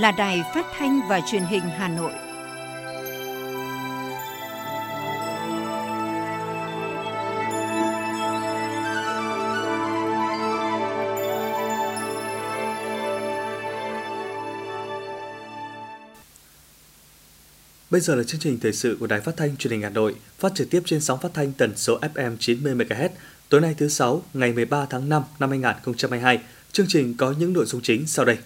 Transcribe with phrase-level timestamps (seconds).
[0.00, 2.12] là Đài Phát thanh và Truyền hình Hà Nội.
[17.90, 20.14] Bây giờ là chương trình thời sự của Đài Phát thanh Truyền hình Hà Nội,
[20.38, 23.08] phát trực tiếp trên sóng phát thanh tần số FM 90 MHz.
[23.48, 26.38] Tối nay thứ sáu, ngày 13 tháng 5 năm 2022.
[26.72, 28.38] Chương trình có những nội dung chính sau đây.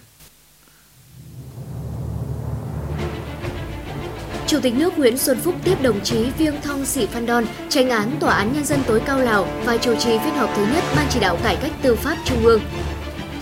[4.55, 7.91] Chủ tịch nước Nguyễn Xuân Phúc tiếp đồng chí Viêng Thong Sĩ Phan Đon, tranh
[7.91, 10.85] án Tòa án Nhân dân tối cao Lào và chủ trì phiên họp thứ nhất
[10.97, 12.61] Ban chỉ đạo cải cách tư pháp Trung ương.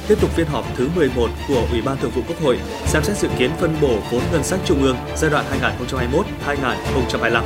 [0.09, 3.17] Tiếp tục phiên họp thứ 11 của Ủy ban Thường vụ Quốc hội xem xét
[3.17, 5.45] dự kiến phân bổ vốn ngân sách Trung ương giai đoạn
[6.47, 7.42] 2021-2025.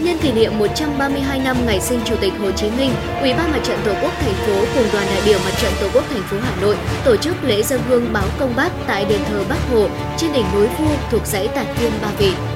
[0.00, 3.60] Nhân kỷ niệm 132 năm ngày sinh Chủ tịch Hồ Chí Minh, Ủy ban Mặt
[3.64, 6.36] trận Tổ quốc thành phố cùng đoàn đại biểu Mặt trận Tổ quốc thành phố
[6.42, 9.88] Hà Nội tổ chức lễ dân hương báo công Bác tại đền thờ Bắc Hồ
[10.18, 12.53] trên đỉnh núi Vu thuộc dãy Tản Viên Ba Vì.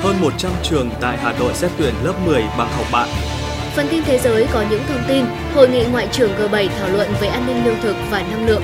[0.00, 3.06] Hơn 100 trường tại Hà Nội xét tuyển lớp 10 bằng học bạ.
[3.76, 7.08] Phần tin thế giới có những thông tin, Hội nghị Ngoại trưởng G7 thảo luận
[7.20, 8.62] về an ninh lương thực và năng lượng.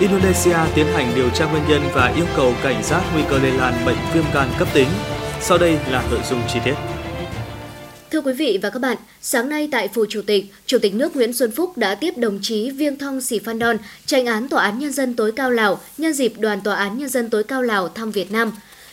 [0.00, 3.52] Indonesia tiến hành điều tra nguyên nhân và yêu cầu cảnh giác nguy cơ lây
[3.52, 4.88] lan bệnh viêm gan cấp tính.
[5.40, 6.74] Sau đây là nội dung chi tiết.
[8.10, 11.16] Thưa quý vị và các bạn, sáng nay tại Phủ Chủ tịch, Chủ tịch nước
[11.16, 14.62] Nguyễn Xuân Phúc đã tiếp đồng chí Viêng Thong Sĩ Phan Đon, tranh án Tòa
[14.62, 17.62] án Nhân dân tối cao Lào, nhân dịp đoàn Tòa án Nhân dân tối cao
[17.62, 18.52] Lào thăm Việt Nam.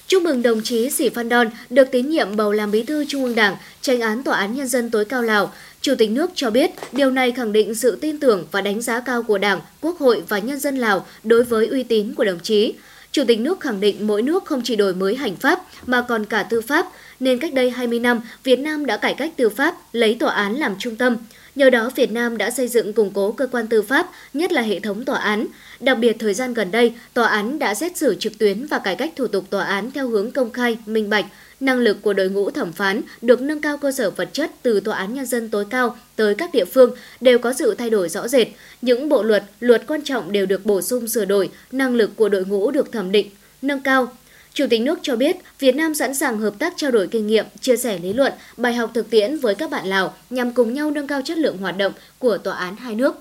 [0.10, 3.24] Chúc mừng đồng chí Sĩ Phan Đon được tín nhiệm bầu làm bí thư Trung
[3.24, 5.54] ương Đảng, tranh án Tòa án Nhân dân tối cao Lào.
[5.82, 9.00] Chủ tịch nước cho biết điều này khẳng định sự tin tưởng và đánh giá
[9.00, 12.40] cao của Đảng, Quốc hội và nhân dân Lào đối với uy tín của đồng
[12.40, 12.74] chí.
[13.12, 16.26] Chủ tịch nước khẳng định mỗi nước không chỉ đổi mới hành pháp mà còn
[16.26, 16.86] cả tư pháp,
[17.20, 20.56] nên cách đây 20 năm, Việt Nam đã cải cách tư pháp, lấy tòa án
[20.56, 21.18] làm trung tâm.
[21.56, 24.62] Nhờ đó, Việt Nam đã xây dựng củng cố cơ quan tư pháp, nhất là
[24.62, 25.48] hệ thống tòa án.
[25.80, 28.96] Đặc biệt, thời gian gần đây, tòa án đã xét xử trực tuyến và cải
[28.96, 31.26] cách thủ tục tòa án theo hướng công khai, minh bạch,
[31.60, 34.80] năng lực của đội ngũ thẩm phán được nâng cao cơ sở vật chất từ
[34.80, 38.10] tòa án nhân dân tối cao tới các địa phương đều có sự thay đổi
[38.10, 38.48] rõ rệt.
[38.82, 42.30] Những bộ luật, luật quan trọng đều được bổ sung sửa đổi, năng lực của
[42.30, 43.30] đội ngũ được thẩm định,
[43.62, 44.08] nâng cao.
[44.54, 47.46] Chủ tịch nước cho biết, Việt Nam sẵn sàng hợp tác trao đổi kinh nghiệm,
[47.62, 50.92] chia sẻ lý luận, bài học thực tiễn với các bạn Lào nhằm cùng nhau
[50.92, 53.16] nâng cao chất lượng hoạt động của tòa án hai nước.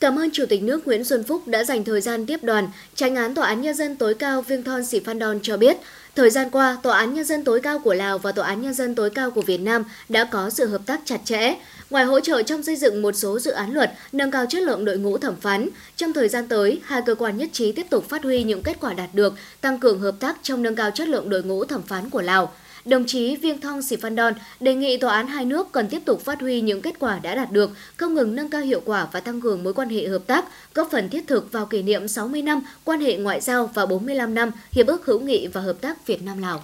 [0.00, 2.68] Cảm ơn Chủ tịch nước Nguyễn Xuân Phúc đã dành thời gian tiếp đoàn.
[2.94, 5.76] tránh án Tòa án Nhân dân tối cao Viêng Thon Sĩ Phan Đon cho biết,
[6.16, 8.74] thời gian qua, Tòa án Nhân dân tối cao của Lào và Tòa án Nhân
[8.74, 11.54] dân tối cao của Việt Nam đã có sự hợp tác chặt chẽ.
[11.90, 14.84] Ngoài hỗ trợ trong xây dựng một số dự án luật, nâng cao chất lượng
[14.84, 18.08] đội ngũ thẩm phán, trong thời gian tới, hai cơ quan nhất trí tiếp tục
[18.08, 21.08] phát huy những kết quả đạt được, tăng cường hợp tác trong nâng cao chất
[21.08, 22.52] lượng đội ngũ thẩm phán của Lào
[22.84, 26.02] đồng chí Viêng Thong Sĩ Phan Đon đề nghị tòa án hai nước cần tiếp
[26.04, 29.08] tục phát huy những kết quả đã đạt được, không ngừng nâng cao hiệu quả
[29.12, 32.08] và tăng cường mối quan hệ hợp tác, góp phần thiết thực vào kỷ niệm
[32.08, 35.76] 60 năm quan hệ ngoại giao và 45 năm Hiệp ước hữu nghị và hợp
[35.80, 36.62] tác Việt Nam Lào.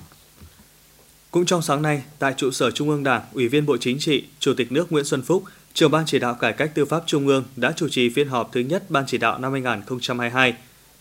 [1.31, 4.25] Cũng trong sáng nay, tại trụ sở Trung ương Đảng, Ủy viên Bộ Chính trị,
[4.38, 5.44] Chủ tịch nước Nguyễn Xuân Phúc,
[5.75, 8.52] trưởng ban chỉ đạo cải cách tư pháp Trung ương đã chủ trì phiên họp
[8.52, 10.54] thứ nhất ban chỉ đạo năm 2022.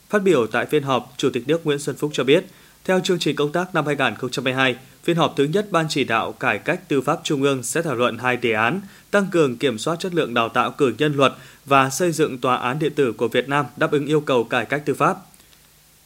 [0.09, 2.45] Phát biểu tại phiên họp, Chủ tịch nước Nguyễn Xuân Phúc cho biết,
[2.85, 4.75] theo chương trình công tác năm 2022,
[5.09, 7.95] phiên họp thứ nhất Ban chỉ đạo cải cách tư pháp Trung ương sẽ thảo
[7.95, 8.81] luận hai đề án
[9.11, 11.33] tăng cường kiểm soát chất lượng đào tạo cử nhân luật
[11.65, 14.65] và xây dựng tòa án điện tử của Việt Nam đáp ứng yêu cầu cải
[14.65, 15.17] cách tư pháp.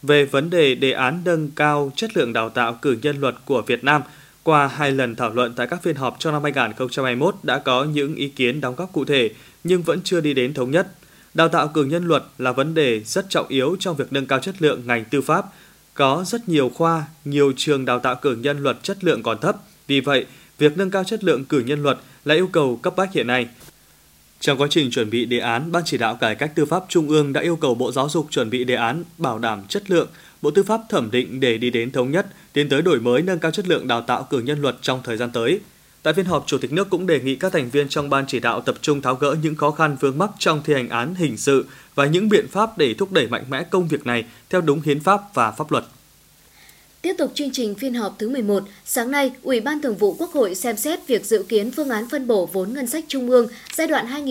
[0.03, 3.61] Về vấn đề đề án nâng cao chất lượng đào tạo cử nhân luật của
[3.61, 4.01] Việt Nam,
[4.43, 8.15] qua hai lần thảo luận tại các phiên họp trong năm 2021 đã có những
[8.15, 9.29] ý kiến đóng góp cụ thể
[9.63, 10.87] nhưng vẫn chưa đi đến thống nhất.
[11.33, 14.39] Đào tạo cử nhân luật là vấn đề rất trọng yếu trong việc nâng cao
[14.39, 15.45] chất lượng ngành tư pháp–
[15.93, 19.55] có rất nhiều khoa, nhiều trường đào tạo cử nhân luật chất lượng còn thấp.
[19.87, 20.25] Vì vậy,
[20.57, 23.47] việc nâng cao chất lượng cử nhân luật là yêu cầu cấp bách hiện nay.
[24.39, 27.09] Trong quá trình chuẩn bị đề án, Ban chỉ đạo cải cách tư pháp Trung
[27.09, 30.07] ương đã yêu cầu Bộ Giáo dục chuẩn bị đề án bảo đảm chất lượng,
[30.41, 33.39] Bộ Tư pháp thẩm định để đi đến thống nhất, tiến tới đổi mới nâng
[33.39, 35.59] cao chất lượng đào tạo cử nhân luật trong thời gian tới.
[36.03, 38.39] Tại phiên họp, Chủ tịch nước cũng đề nghị các thành viên trong ban chỉ
[38.39, 41.37] đạo tập trung tháo gỡ những khó khăn vướng mắc trong thi hành án hình
[41.37, 41.65] sự
[41.95, 44.99] và những biện pháp để thúc đẩy mạnh mẽ công việc này theo đúng hiến
[44.99, 45.83] pháp và pháp luật.
[47.01, 50.31] Tiếp tục chương trình phiên họp thứ 11, sáng nay, Ủy ban Thường vụ Quốc
[50.31, 53.47] hội xem xét việc dự kiến phương án phân bổ vốn ngân sách trung ương
[53.73, 54.25] giai đoạn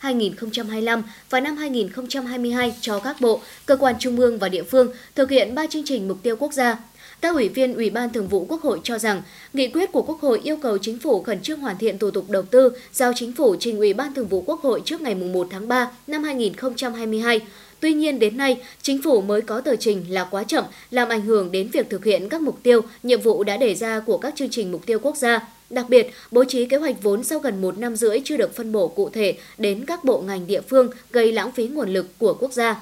[0.00, 5.30] 2021-2025 và năm 2022 cho các bộ, cơ quan trung ương và địa phương thực
[5.30, 6.76] hiện ba chương trình mục tiêu quốc gia
[7.24, 9.22] các ủy viên Ủy ban Thường vụ Quốc hội cho rằng,
[9.52, 12.30] nghị quyết của Quốc hội yêu cầu chính phủ khẩn trương hoàn thiện thủ tục
[12.30, 15.46] đầu tư, giao chính phủ trình Ủy ban Thường vụ Quốc hội trước ngày 1
[15.50, 17.40] tháng 3 năm 2022.
[17.80, 21.20] Tuy nhiên đến nay, chính phủ mới có tờ trình là quá chậm, làm ảnh
[21.20, 24.34] hưởng đến việc thực hiện các mục tiêu, nhiệm vụ đã đề ra của các
[24.36, 25.48] chương trình mục tiêu quốc gia.
[25.70, 28.72] Đặc biệt, bố trí kế hoạch vốn sau gần một năm rưỡi chưa được phân
[28.72, 32.36] bổ cụ thể đến các bộ ngành địa phương gây lãng phí nguồn lực của
[32.40, 32.80] quốc gia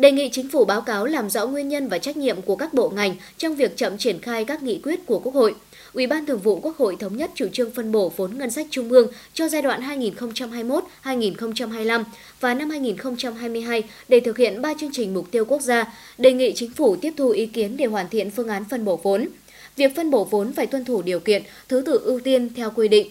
[0.00, 2.74] đề nghị chính phủ báo cáo làm rõ nguyên nhân và trách nhiệm của các
[2.74, 5.54] bộ ngành trong việc chậm triển khai các nghị quyết của Quốc hội.
[5.92, 8.66] Ủy ban Thường vụ Quốc hội thống nhất chủ trương phân bổ vốn ngân sách
[8.70, 9.80] trung ương cho giai đoạn
[11.04, 12.04] 2021-2025
[12.40, 16.52] và năm 2022 để thực hiện ba chương trình mục tiêu quốc gia, đề nghị
[16.54, 19.28] chính phủ tiếp thu ý kiến để hoàn thiện phương án phân bổ vốn.
[19.76, 22.88] Việc phân bổ vốn phải tuân thủ điều kiện, thứ tự ưu tiên theo quy
[22.88, 23.06] định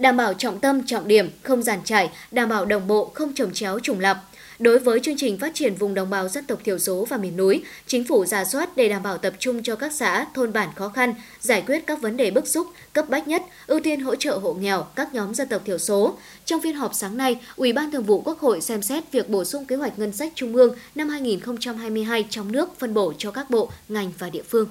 [0.00, 3.52] đảm bảo trọng tâm, trọng điểm, không giàn trải, đảm bảo đồng bộ, không trồng
[3.52, 4.16] chéo trùng lập
[4.60, 7.36] Đối với chương trình phát triển vùng đồng bào dân tộc thiểu số và miền
[7.36, 10.68] núi, chính phủ giả soát để đảm bảo tập trung cho các xã, thôn bản
[10.76, 14.14] khó khăn, giải quyết các vấn đề bức xúc, cấp bách nhất, ưu tiên hỗ
[14.14, 16.18] trợ hộ nghèo, các nhóm dân tộc thiểu số.
[16.44, 19.44] Trong phiên họp sáng nay, Ủy ban Thường vụ Quốc hội xem xét việc bổ
[19.44, 23.50] sung kế hoạch ngân sách trung ương năm 2022 trong nước phân bổ cho các
[23.50, 24.68] bộ, ngành và địa phương.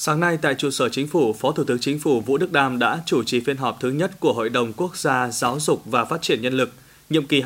[0.00, 2.78] Sáng nay tại trụ sở chính phủ, Phó Thủ tướng Chính phủ Vũ Đức Đam
[2.78, 6.04] đã chủ trì phiên họp thứ nhất của Hội đồng Quốc gia Giáo dục và
[6.04, 6.72] Phát triển Nhân lực,
[7.10, 7.42] nhiệm kỳ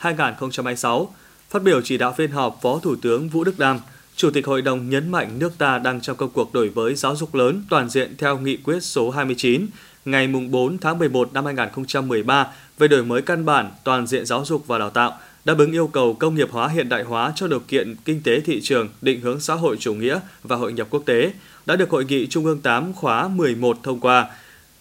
[0.00, 1.06] 2022-2026.
[1.50, 3.80] Phát biểu chỉ đạo phiên họp, Phó Thủ tướng Vũ Đức Đam,
[4.16, 7.16] Chủ tịch Hội đồng nhấn mạnh nước ta đang trong công cuộc đổi mới giáo
[7.16, 9.66] dục lớn toàn diện theo nghị quyết số 29
[10.04, 12.46] ngày 4 tháng 11 năm 2013
[12.78, 15.86] về đổi mới căn bản toàn diện giáo dục và đào tạo– đáp ứng yêu
[15.86, 19.20] cầu công nghiệp hóa hiện đại hóa cho điều kiện kinh tế thị trường, định
[19.20, 21.32] hướng xã hội chủ nghĩa và hội nhập quốc tế,
[21.66, 24.30] đã được Hội nghị Trung ương 8 khóa 11 thông qua.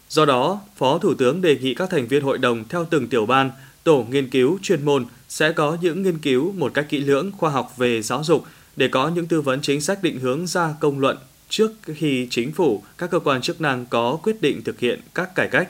[0.09, 3.25] Do đó, Phó Thủ tướng đề nghị các thành viên hội đồng theo từng tiểu
[3.25, 3.51] ban,
[3.83, 7.49] tổ nghiên cứu chuyên môn sẽ có những nghiên cứu một cách kỹ lưỡng khoa
[7.49, 8.45] học về giáo dục
[8.75, 11.17] để có những tư vấn chính sách định hướng ra công luận
[11.49, 15.35] trước khi chính phủ, các cơ quan chức năng có quyết định thực hiện các
[15.35, 15.69] cải cách.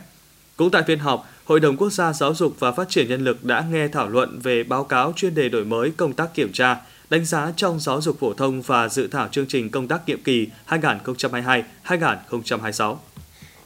[0.58, 3.46] Cũng tại phiên họp, Hội đồng Quốc gia Giáo dục và Phát triển Nhân lực
[3.46, 6.78] đã nghe thảo luận về báo cáo chuyên đề đổi mới công tác kiểm tra,
[7.10, 10.24] đánh giá trong giáo dục phổ thông và dự thảo chương trình công tác nhiệm
[10.24, 12.96] kỳ 2022-2026.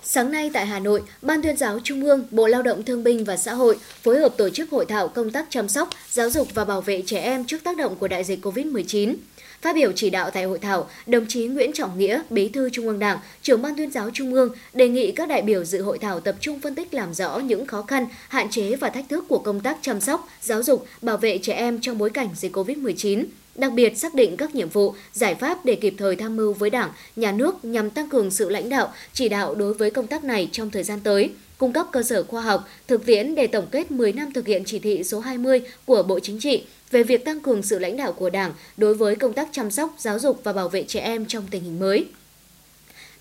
[0.04, 3.26] Sáng nay tại Hà Nội, Ban tuyên giáo Trung ương, Bộ Lao động Thương binh
[3.26, 6.48] và Xã hội phối hợp tổ chức hội thảo công tác chăm sóc, giáo dục
[6.54, 9.16] và bảo vệ trẻ em trước tác động của đại dịch COVID-19.
[9.62, 12.88] Phát biểu chỉ đạo tại hội thảo, đồng chí Nguyễn Trọng Nghĩa, Bí thư Trung
[12.88, 15.98] ương Đảng, trưởng ban tuyên giáo Trung ương đề nghị các đại biểu dự hội
[15.98, 19.26] thảo tập trung phân tích làm rõ những khó khăn, hạn chế và thách thức
[19.28, 22.56] của công tác chăm sóc, giáo dục, bảo vệ trẻ em trong bối cảnh dịch
[22.56, 23.26] COVID-19
[23.56, 26.70] đặc biệt xác định các nhiệm vụ, giải pháp để kịp thời tham mưu với
[26.70, 30.24] Đảng, Nhà nước nhằm tăng cường sự lãnh đạo, chỉ đạo đối với công tác
[30.24, 33.68] này trong thời gian tới, cung cấp cơ sở khoa học, thực tiễn để tổng
[33.72, 37.26] kết 10 năm thực hiện chỉ thị số 20 của Bộ Chính trị về việc
[37.26, 40.42] tăng cường sự lãnh đạo của Đảng đối với công tác chăm sóc, giáo dục
[40.44, 42.08] và bảo vệ trẻ em trong tình hình mới.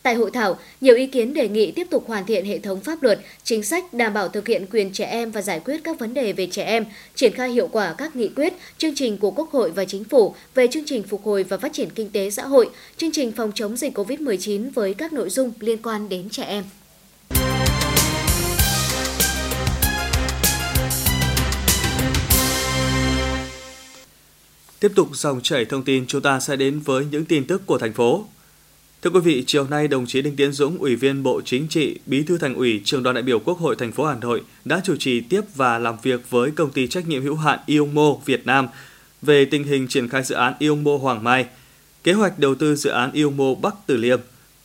[0.03, 3.03] Tại hội thảo, nhiều ý kiến đề nghị tiếp tục hoàn thiện hệ thống pháp
[3.03, 6.15] luật, chính sách đảm bảo thực hiện quyền trẻ em và giải quyết các vấn
[6.15, 6.85] đề về trẻ em,
[7.15, 10.35] triển khai hiệu quả các nghị quyết, chương trình của Quốc hội và Chính phủ
[10.55, 13.53] về chương trình phục hồi và phát triển kinh tế xã hội, chương trình phòng
[13.55, 16.65] chống dịch COVID-19 với các nội dung liên quan đến trẻ em.
[24.81, 27.79] Tiếp tục dòng chảy thông tin, chúng ta sẽ đến với những tin tức của
[27.79, 28.27] thành phố.
[29.03, 31.99] Thưa quý vị, chiều nay đồng chí Đinh Tiến Dũng, Ủy viên Bộ Chính trị,
[32.07, 34.81] Bí thư Thành ủy, Trường đoàn đại biểu Quốc hội thành phố Hà Nội đã
[34.85, 38.47] chủ trì tiếp và làm việc với công ty trách nhiệm hữu hạn Iomo Việt
[38.47, 38.69] Nam
[39.23, 41.47] về tình hình triển khai dự án Iomo Hoàng Mai,
[42.05, 44.21] kế hoạch đầu tư dự án Iomo Bắc Từ Liêm,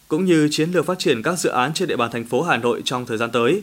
[0.08, 2.58] cũng như chiến lược phát triển các dự án trên địa bàn thành phố Hà
[2.58, 3.62] Nội trong thời gian tới.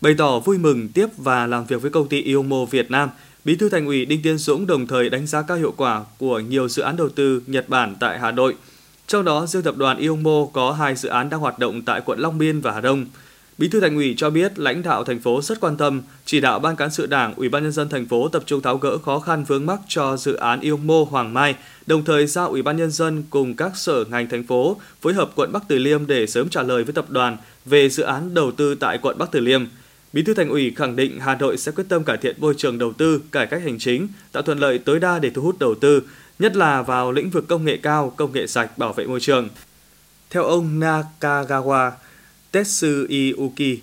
[0.00, 3.08] Bày tỏ vui mừng tiếp và làm việc với công ty Iomo Việt Nam,
[3.44, 6.40] Bí thư Thành ủy Đinh Tiến Dũng đồng thời đánh giá cao hiệu quả của
[6.40, 8.54] nhiều dự án đầu tư Nhật Bản tại Hà Nội–
[9.10, 12.18] trong đó, riêng tập đoàn Iomo có hai dự án đang hoạt động tại quận
[12.18, 13.06] Long Biên và Hà Đông.
[13.58, 16.58] Bí thư Thành ủy cho biết lãnh đạo thành phố rất quan tâm, chỉ đạo
[16.58, 19.18] ban cán sự Đảng, Ủy ban nhân dân thành phố tập trung tháo gỡ khó
[19.18, 21.54] khăn vướng mắc cho dự án Iomo Hoàng Mai,
[21.86, 25.30] đồng thời giao Ủy ban nhân dân cùng các sở ngành thành phố phối hợp
[25.34, 28.52] quận Bắc Từ Liêm để sớm trả lời với tập đoàn về dự án đầu
[28.52, 29.64] tư tại quận Bắc Từ Liêm.
[30.12, 32.78] Bí thư Thành ủy khẳng định Hà Nội sẽ quyết tâm cải thiện môi trường
[32.78, 35.74] đầu tư, cải cách hành chính, tạo thuận lợi tối đa để thu hút đầu
[35.74, 36.02] tư,
[36.38, 39.48] nhất là vào lĩnh vực công nghệ cao, công nghệ sạch, bảo vệ môi trường.
[40.30, 41.90] Theo ông Nakagawa
[42.52, 43.76] Tetsuyuki,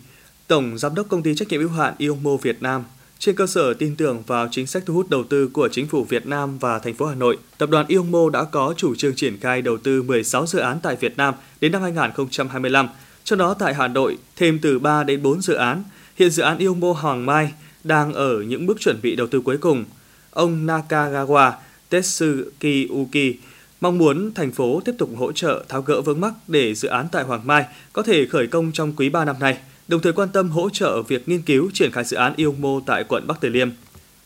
[0.47, 2.83] Tổng Giám đốc Công ty Trách nhiệm hữu hạn Iomo Việt Nam,
[3.19, 6.03] trên cơ sở tin tưởng vào chính sách thu hút đầu tư của chính phủ
[6.03, 9.37] Việt Nam và thành phố Hà Nội, tập đoàn Iomo đã có chủ trương triển
[9.39, 12.87] khai đầu tư 16 dự án tại Việt Nam đến năm 2025,
[13.23, 15.83] trong đó tại Hà Nội thêm từ 3 đến 4 dự án.
[16.17, 19.57] Hiện dự án Iomo Hoàng Mai đang ở những bước chuẩn bị đầu tư cuối
[19.57, 19.85] cùng.
[20.31, 21.51] Ông Nakagawa
[21.89, 23.35] Tetsuki Uki
[23.81, 27.07] mong muốn thành phố tiếp tục hỗ trợ tháo gỡ vướng mắc để dự án
[27.11, 29.57] tại Hoàng Mai có thể khởi công trong quý 3 năm nay,
[29.87, 32.55] đồng thời quan tâm hỗ trợ việc nghiên cứu triển khai dự án yêu
[32.85, 33.69] tại quận Bắc Từ Liêm.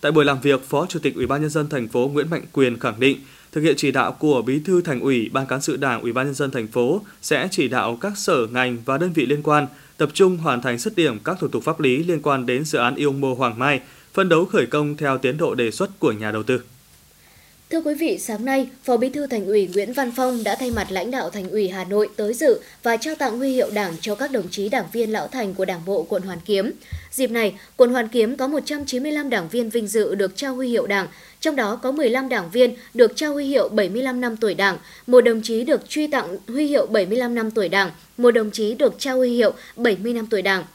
[0.01, 2.43] Tại buổi làm việc, Phó Chủ tịch Ủy ban nhân dân thành phố Nguyễn Mạnh
[2.51, 3.17] Quyền khẳng định,
[3.51, 6.25] thực hiện chỉ đạo của Bí thư Thành ủy, Ban cán sự Đảng, Ủy ban
[6.25, 9.67] nhân dân thành phố sẽ chỉ đạo các sở ngành và đơn vị liên quan
[9.97, 12.79] tập trung hoàn thành dứt điểm các thủ tục pháp lý liên quan đến dự
[12.79, 13.79] án yêu mô Hoàng Mai,
[14.13, 16.61] phân đấu khởi công theo tiến độ đề xuất của nhà đầu tư.
[17.71, 20.71] Thưa quý vị, sáng nay, Phó Bí thư Thành ủy Nguyễn Văn Phong đã thay
[20.71, 23.93] mặt lãnh đạo Thành ủy Hà Nội tới dự và trao tặng huy hiệu Đảng
[24.01, 26.71] cho các đồng chí đảng viên lão thành của Đảng bộ quận Hoàn Kiếm.
[27.11, 30.87] Dịp này, quận Hoàn Kiếm có 195 đảng viên vinh dự được trao huy hiệu
[30.87, 31.07] Đảng,
[31.39, 35.21] trong đó có 15 đảng viên được trao huy hiệu 75 năm tuổi Đảng, một
[35.21, 38.95] đồng chí được truy tặng huy hiệu 75 năm tuổi Đảng, một đồng chí được
[38.97, 40.65] trao huy hiệu 70 năm tuổi Đảng.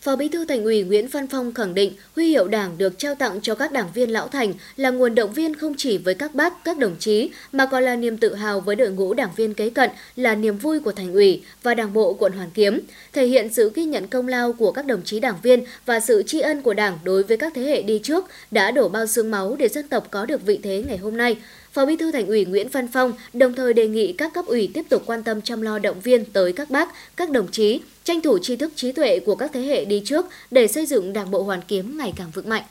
[0.00, 3.14] Phó Bí thư Thành ủy Nguyễn Văn Phong khẳng định huy hiệu Đảng được trao
[3.14, 6.34] tặng cho các đảng viên lão thành là nguồn động viên không chỉ với các
[6.34, 9.54] bác, các đồng chí mà còn là niềm tự hào với đội ngũ đảng viên
[9.54, 12.80] kế cận, là niềm vui của Thành ủy và Đảng bộ quận Hoàn Kiếm,
[13.12, 16.22] thể hiện sự ghi nhận công lao của các đồng chí đảng viên và sự
[16.26, 19.30] tri ân của Đảng đối với các thế hệ đi trước đã đổ bao xương
[19.30, 21.36] máu để dân tộc có được vị thế ngày hôm nay.
[21.78, 24.70] Phó Bí thư Thành ủy Nguyễn Văn Phong đồng thời đề nghị các cấp ủy
[24.74, 28.20] tiếp tục quan tâm chăm lo động viên tới các bác, các đồng chí, tranh
[28.20, 31.30] thủ tri thức trí tuệ của các thế hệ đi trước để xây dựng Đảng
[31.30, 32.62] bộ Hoàn Kiếm ngày càng vững mạnh.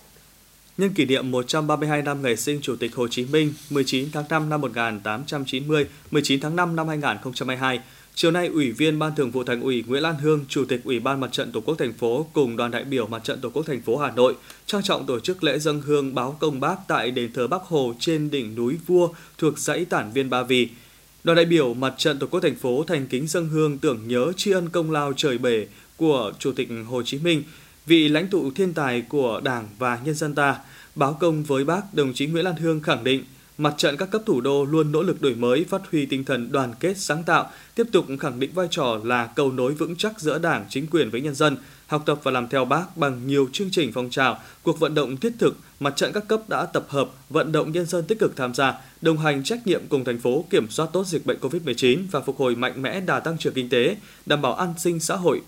[0.77, 4.49] Nhân kỷ niệm 132 năm ngày sinh Chủ tịch Hồ Chí Minh 19 tháng 5
[4.49, 7.79] năm 1890, 19 tháng 5 năm 2022,
[8.19, 10.99] Chiều nay, Ủy viên Ban Thường vụ Thành ủy Nguyễn Lan Hương, Chủ tịch Ủy
[10.99, 13.65] ban Mặt trận Tổ quốc thành phố cùng đoàn đại biểu Mặt trận Tổ quốc
[13.65, 17.11] thành phố Hà Nội trang trọng tổ chức lễ dâng hương báo công Bác tại
[17.11, 20.69] đền thờ Bắc Hồ trên đỉnh núi Vua thuộc dãy Tản Viên Ba Vì.
[21.23, 24.31] Đoàn đại biểu Mặt trận Tổ quốc thành phố thành kính dâng hương tưởng nhớ
[24.37, 27.43] tri ân công lao trời bể của Chủ tịch Hồ Chí Minh,
[27.85, 30.55] vị lãnh tụ thiên tài của Đảng và nhân dân ta.
[30.95, 33.23] Báo công với Bác, đồng chí Nguyễn Lan Hương khẳng định
[33.57, 36.51] Mặt trận các cấp thủ đô luôn nỗ lực đổi mới, phát huy tinh thần
[36.51, 40.19] đoàn kết sáng tạo, tiếp tục khẳng định vai trò là cầu nối vững chắc
[40.19, 43.49] giữa Đảng, chính quyền với nhân dân, học tập và làm theo Bác bằng nhiều
[43.53, 46.85] chương trình phong trào, cuộc vận động thiết thực, mặt trận các cấp đã tập
[46.89, 50.19] hợp, vận động nhân dân tích cực tham gia, đồng hành trách nhiệm cùng thành
[50.19, 53.53] phố kiểm soát tốt dịch bệnh COVID-19 và phục hồi mạnh mẽ đà tăng trưởng
[53.53, 53.95] kinh tế,
[54.25, 55.41] đảm bảo an sinh xã hội.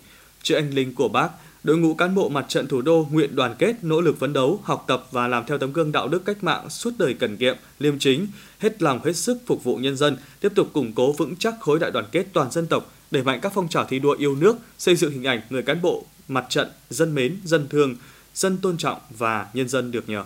[0.43, 1.29] Chữ anh linh của Bác,
[1.63, 4.59] đội ngũ cán bộ mặt trận thủ đô nguyện đoàn kết, nỗ lực phấn đấu,
[4.63, 7.55] học tập và làm theo tấm gương đạo đức cách mạng suốt đời cần kiệm,
[7.79, 8.27] liêm chính,
[8.59, 11.79] hết lòng hết sức phục vụ nhân dân, tiếp tục củng cố vững chắc khối
[11.79, 14.57] đại đoàn kết toàn dân tộc, đẩy mạnh các phong trào thi đua yêu nước,
[14.77, 17.95] xây dựng hình ảnh người cán bộ mặt trận dân mến, dân thương,
[18.33, 20.23] dân tôn trọng và nhân dân được nhờ.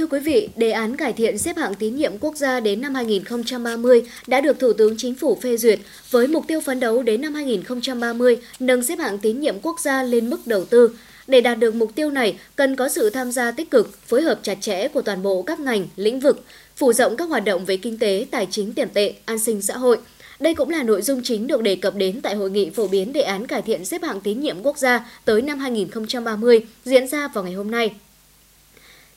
[0.00, 2.94] Thưa quý vị, đề án cải thiện xếp hạng tín nhiệm quốc gia đến năm
[2.94, 5.78] 2030 đã được Thủ tướng Chính phủ phê duyệt
[6.10, 10.02] với mục tiêu phấn đấu đến năm 2030 nâng xếp hạng tín nhiệm quốc gia
[10.02, 10.90] lên mức đầu tư.
[11.26, 14.38] Để đạt được mục tiêu này, cần có sự tham gia tích cực, phối hợp
[14.42, 16.44] chặt chẽ của toàn bộ các ngành, lĩnh vực,
[16.76, 19.76] phủ rộng các hoạt động về kinh tế, tài chính tiền tệ, an sinh xã
[19.76, 19.98] hội.
[20.40, 23.12] Đây cũng là nội dung chính được đề cập đến tại hội nghị phổ biến
[23.12, 27.28] đề án cải thiện xếp hạng tín nhiệm quốc gia tới năm 2030 diễn ra
[27.28, 27.94] vào ngày hôm nay.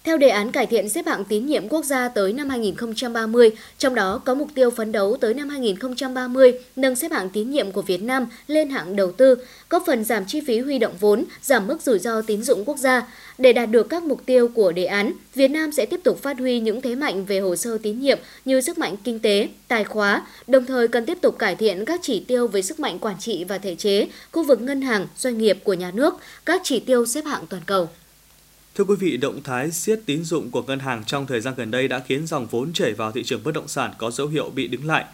[0.03, 3.95] Theo đề án cải thiện xếp hạng tín nhiệm quốc gia tới năm 2030, trong
[3.95, 7.81] đó có mục tiêu phấn đấu tới năm 2030 nâng xếp hạng tín nhiệm của
[7.81, 9.36] Việt Nam lên hạng đầu tư,
[9.69, 12.77] góp phần giảm chi phí huy động vốn, giảm mức rủi ro tín dụng quốc
[12.77, 13.07] gia.
[13.38, 16.39] Để đạt được các mục tiêu của đề án, Việt Nam sẽ tiếp tục phát
[16.39, 19.83] huy những thế mạnh về hồ sơ tín nhiệm như sức mạnh kinh tế, tài
[19.83, 23.15] khóa, đồng thời cần tiếp tục cải thiện các chỉ tiêu về sức mạnh quản
[23.19, 26.13] trị và thể chế, khu vực ngân hàng, doanh nghiệp của nhà nước,
[26.45, 27.89] các chỉ tiêu xếp hạng toàn cầu.
[28.75, 31.72] Thưa quý vị, động thái siết tín dụng của ngân hàng trong thời gian gần
[31.72, 34.50] đây đã khiến dòng vốn chảy vào thị trường bất động sản có dấu hiệu
[34.50, 35.06] bị đứng lại.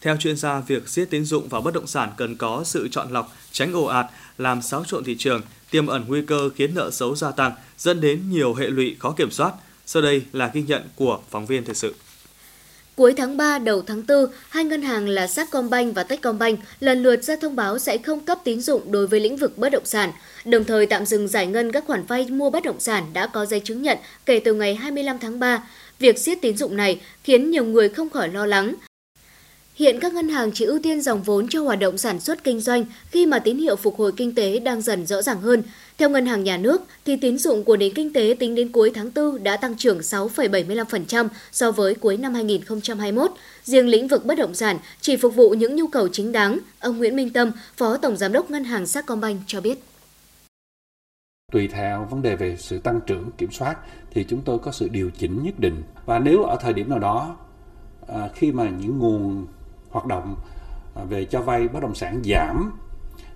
[0.00, 3.12] Theo chuyên gia, việc siết tín dụng vào bất động sản cần có sự chọn
[3.12, 4.06] lọc, tránh ồ ạt,
[4.38, 8.00] làm xáo trộn thị trường, tiềm ẩn nguy cơ khiến nợ xấu gia tăng, dẫn
[8.00, 9.52] đến nhiều hệ lụy khó kiểm soát.
[9.86, 11.94] Sau đây là ghi nhận của phóng viên thời sự.
[12.96, 17.24] Cuối tháng 3 đầu tháng 4, hai ngân hàng là Sacombank và Techcombank lần lượt
[17.24, 20.12] ra thông báo sẽ không cấp tín dụng đối với lĩnh vực bất động sản,
[20.44, 23.46] đồng thời tạm dừng giải ngân các khoản vay mua bất động sản đã có
[23.46, 25.62] giấy chứng nhận kể từ ngày 25 tháng 3.
[25.98, 28.74] Việc siết tín dụng này khiến nhiều người không khỏi lo lắng,
[29.76, 32.60] Hiện các ngân hàng chỉ ưu tiên dòng vốn cho hoạt động sản xuất kinh
[32.60, 35.62] doanh khi mà tín hiệu phục hồi kinh tế đang dần rõ ràng hơn.
[35.98, 38.90] Theo Ngân hàng Nhà nước, thì tín dụng của nền kinh tế tính đến cuối
[38.94, 43.30] tháng 4 đã tăng trưởng 6,75% so với cuối năm 2021.
[43.62, 46.98] Riêng lĩnh vực bất động sản chỉ phục vụ những nhu cầu chính đáng, ông
[46.98, 49.78] Nguyễn Minh Tâm, Phó Tổng Giám đốc Ngân hàng Sacombank cho biết.
[51.52, 53.76] Tùy theo vấn đề về sự tăng trưởng kiểm soát
[54.10, 55.82] thì chúng tôi có sự điều chỉnh nhất định.
[56.06, 57.36] Và nếu ở thời điểm nào đó
[58.08, 59.46] à, khi mà những nguồn
[59.96, 60.36] hoạt động
[60.94, 62.78] à, về cho vay bất động sản giảm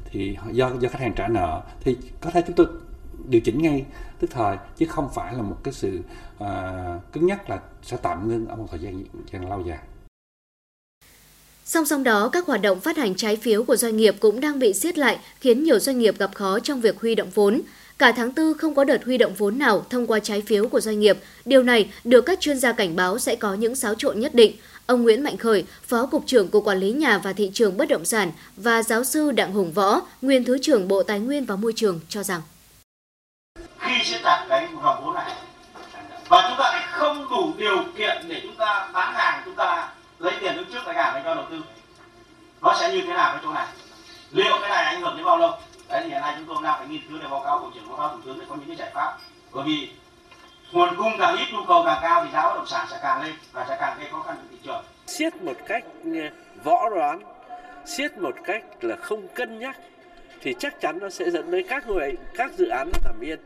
[0.04, 2.66] thì do do khách hàng trả nợ thì có thể chúng tôi
[3.28, 3.84] điều chỉnh ngay
[4.18, 6.00] tức thời chứ không phải là một cái sự
[6.44, 9.78] uh, cứng nhắc là sẽ tạm ngưng ở một thời gian gian lâu dài.
[11.64, 14.58] Song song đó, các hoạt động phát hành trái phiếu của doanh nghiệp cũng đang
[14.58, 17.60] bị siết lại, khiến nhiều doanh nghiệp gặp khó trong việc huy động vốn.
[17.98, 20.80] Cả tháng tư không có đợt huy động vốn nào thông qua trái phiếu của
[20.80, 21.18] doanh nghiệp.
[21.44, 24.56] Điều này được các chuyên gia cảnh báo sẽ có những xáo trộn nhất định.
[24.90, 27.88] Ông Nguyễn Mạnh Khởi, Phó Cục trưởng Cục Quản lý Nhà và Thị trường Bất
[27.88, 31.56] động sản và giáo sư Đặng Hùng Võ, nguyên Thứ trưởng Bộ Tài nguyên và
[31.56, 32.40] Môi trường cho rằng.
[33.78, 35.34] Khi sẽ đặt cái nguồn vốn này
[36.28, 39.92] và chúng ta lại không đủ điều kiện để chúng ta bán hàng chúng ta
[40.18, 41.56] lấy tiền đứng trước khách cả để cho đầu tư.
[42.60, 43.66] Nó sẽ như thế nào cái chỗ này?
[44.30, 45.50] Liệu cái này ảnh hưởng đến bao lâu?
[45.88, 47.88] Đấy thì hiện nay chúng tôi đang phải nghiên cứu để báo cáo bộ trưởng
[47.88, 49.18] báo cáo thủ tướng để có những cái giải pháp.
[49.52, 49.88] Bởi vì
[50.72, 53.22] nguồn cung càng ít nhu cầu càng cao thì giá bất động sản sẽ càng
[53.22, 54.84] lên và sẽ càng gây khó khăn cho thị trường.
[55.06, 56.28] Siết một cách ờ,
[56.64, 57.20] võ đoán
[57.86, 59.76] siết một cách là không cân nhắc
[60.40, 63.38] thì chắc chắn nó sẽ dẫn đến các người các dự án nằm yên.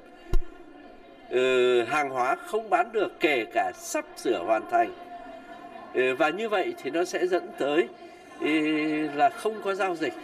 [1.28, 4.90] Ừ, hàng hóa không bán được kể cả sắp sửa hoàn thành.
[5.94, 7.88] Ừ, và như vậy thì nó sẽ dẫn tới
[8.40, 8.48] ừ,
[9.14, 10.14] là không có giao dịch.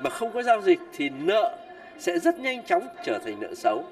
[0.00, 1.56] Mà không có giao dịch thì nợ
[1.98, 3.84] sẽ rất nhanh chóng trở thành nợ xấu.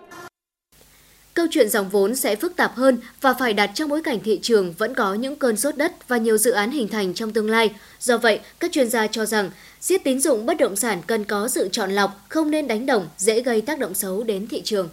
[1.34, 4.38] Câu chuyện dòng vốn sẽ phức tạp hơn và phải đặt trong bối cảnh thị
[4.42, 7.50] trường vẫn có những cơn sốt đất và nhiều dự án hình thành trong tương
[7.50, 7.70] lai.
[8.00, 11.48] Do vậy, các chuyên gia cho rằng siết tín dụng bất động sản cần có
[11.48, 14.88] sự chọn lọc, không nên đánh đồng, dễ gây tác động xấu đến thị trường.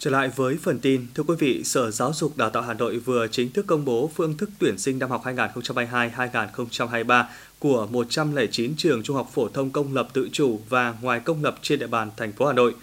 [0.00, 2.98] Trở lại với phần tin, thưa quý vị, Sở Giáo dục Đào tạo Hà Nội
[2.98, 7.24] vừa chính thức công bố phương thức tuyển sinh năm học 2022-2023
[7.58, 11.58] của 109 trường trung học phổ thông công lập tự chủ và ngoài công lập
[11.62, 12.74] trên địa bàn thành phố Hà Nội.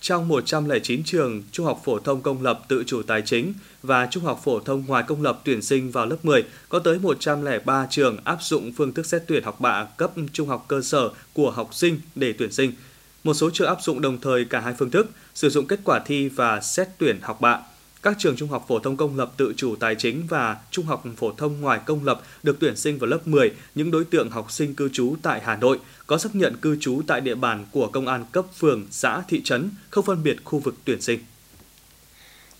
[0.00, 4.24] Trong 109 trường trung học phổ thông công lập tự chủ tài chính và trung
[4.24, 8.16] học phổ thông ngoài công lập tuyển sinh vào lớp 10, có tới 103 trường
[8.24, 11.74] áp dụng phương thức xét tuyển học bạ cấp trung học cơ sở của học
[11.74, 12.72] sinh để tuyển sinh.
[13.24, 15.98] Một số trường áp dụng đồng thời cả hai phương thức, sử dụng kết quả
[16.06, 17.58] thi và xét tuyển học bạ.
[18.02, 21.04] Các trường trung học phổ thông công lập tự chủ tài chính và trung học
[21.16, 24.52] phổ thông ngoài công lập được tuyển sinh vào lớp 10 những đối tượng học
[24.52, 27.86] sinh cư trú tại Hà Nội có xác nhận cư trú tại địa bàn của
[27.86, 31.20] công an cấp phường, xã, thị trấn, không phân biệt khu vực tuyển sinh.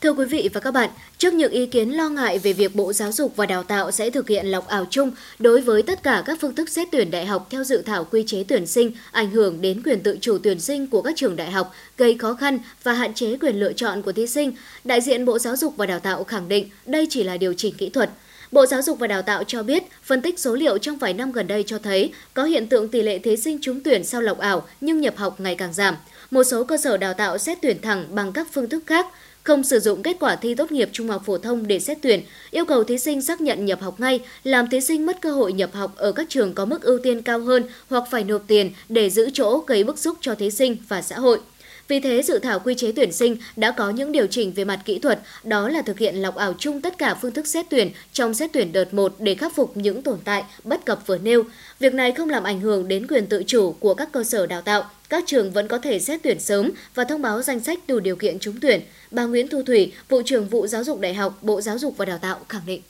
[0.01, 2.93] Thưa quý vị và các bạn, trước những ý kiến lo ngại về việc Bộ
[2.93, 6.23] Giáo dục và Đào tạo sẽ thực hiện lọc ảo chung đối với tất cả
[6.27, 9.31] các phương thức xét tuyển đại học theo dự thảo quy chế tuyển sinh, ảnh
[9.31, 12.59] hưởng đến quyền tự chủ tuyển sinh của các trường đại học, gây khó khăn
[12.83, 14.53] và hạn chế quyền lựa chọn của thí sinh,
[14.85, 17.75] đại diện Bộ Giáo dục và Đào tạo khẳng định đây chỉ là điều chỉnh
[17.75, 18.11] kỹ thuật.
[18.53, 21.33] Bộ Giáo dục và Đào tạo cho biết, phân tích số liệu trong vài năm
[21.33, 24.39] gần đây cho thấy có hiện tượng tỷ lệ thí sinh trúng tuyển sau lọc
[24.39, 25.97] ảo nhưng nhập học ngày càng giảm.
[26.31, 29.07] Một số cơ sở đào tạo xét tuyển thẳng bằng các phương thức khác,
[29.51, 32.23] không sử dụng kết quả thi tốt nghiệp trung học phổ thông để xét tuyển,
[32.51, 35.53] yêu cầu thí sinh xác nhận nhập học ngay, làm thí sinh mất cơ hội
[35.53, 38.71] nhập học ở các trường có mức ưu tiên cao hơn hoặc phải nộp tiền
[38.89, 41.41] để giữ chỗ gây bức xúc cho thí sinh và xã hội.
[41.89, 44.81] Vì thế, dự thảo quy chế tuyển sinh đã có những điều chỉnh về mặt
[44.85, 47.91] kỹ thuật, đó là thực hiện lọc ảo chung tất cả phương thức xét tuyển
[48.13, 51.45] trong xét tuyển đợt 1 để khắc phục những tồn tại, bất cập vừa nêu.
[51.79, 54.61] Việc này không làm ảnh hưởng đến quyền tự chủ của các cơ sở đào
[54.61, 54.85] tạo.
[55.11, 58.17] Các trường vẫn có thể xét tuyển sớm và thông báo danh sách đủ điều
[58.17, 58.81] kiện trúng tuyển.
[59.11, 62.05] Bà Nguyễn Thu Thủy, Vụ trưởng Vụ Giáo dục Đại học, Bộ Giáo dục và
[62.05, 62.83] Đào tạo khẳng định.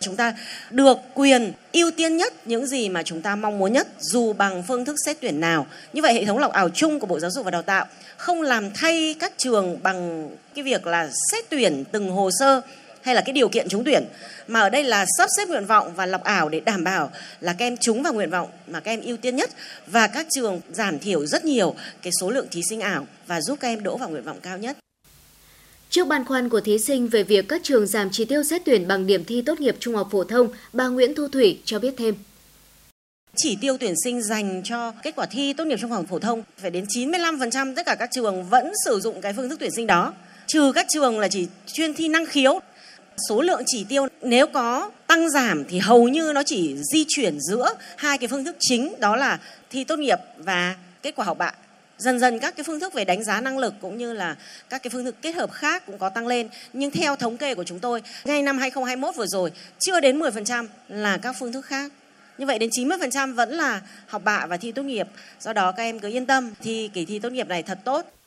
[0.00, 0.34] Chúng ta
[0.70, 4.62] được quyền ưu tiên nhất những gì mà chúng ta mong muốn nhất dù bằng
[4.68, 5.66] phương thức xét tuyển nào.
[5.92, 8.42] Như vậy hệ thống lọc ảo chung của Bộ Giáo dục và Đào tạo không
[8.42, 12.60] làm thay các trường bằng cái việc là xét tuyển từng hồ sơ
[13.08, 14.04] hay là cái điều kiện trúng tuyển
[14.48, 17.52] mà ở đây là sắp xếp nguyện vọng và lọc ảo để đảm bảo là
[17.52, 19.50] các em trúng vào nguyện vọng mà các em ưu tiên nhất
[19.86, 23.58] và các trường giảm thiểu rất nhiều cái số lượng thí sinh ảo và giúp
[23.60, 24.76] các em đỗ vào nguyện vọng cao nhất.
[25.90, 28.88] Trước băn khoăn của thí sinh về việc các trường giảm chỉ tiêu xét tuyển
[28.88, 31.94] bằng điểm thi tốt nghiệp trung học phổ thông, bà Nguyễn Thu Thủy cho biết
[31.98, 32.14] thêm.
[33.36, 36.42] Chỉ tiêu tuyển sinh dành cho kết quả thi tốt nghiệp trung học phổ thông
[36.56, 39.86] phải đến 95% tất cả các trường vẫn sử dụng cái phương thức tuyển sinh
[39.86, 40.12] đó.
[40.48, 42.60] Trừ các trường là chỉ chuyên thi năng khiếu.
[43.28, 47.40] Số lượng chỉ tiêu nếu có tăng giảm thì hầu như nó chỉ di chuyển
[47.40, 49.38] giữa hai cái phương thức chính, đó là
[49.70, 51.52] thi tốt nghiệp và kết quả học bạ.
[51.98, 54.36] Dần dần các cái phương thức về đánh giá năng lực cũng như là
[54.68, 56.48] các cái phương thức kết hợp khác cũng có tăng lên.
[56.72, 60.66] Nhưng theo thống kê của chúng tôi, ngay năm 2021 vừa rồi, chưa đến 10%
[60.88, 61.92] là các phương thức khác.
[62.38, 65.08] Như vậy đến 90% vẫn là học bạ và thi tốt nghiệp.
[65.40, 68.17] Do đó các em cứ yên tâm, thi kỳ thi tốt nghiệp này thật tốt